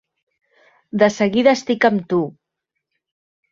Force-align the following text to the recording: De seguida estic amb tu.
De 1.03 1.09
seguida 1.17 1.53
estic 1.59 1.87
amb 1.93 2.03
tu. 2.15 2.23